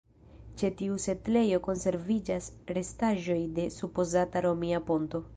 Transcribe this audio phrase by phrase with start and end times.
[0.59, 5.23] Ĉe tiu setlejo konserviĝas restaĵoj de supozata romia ponto.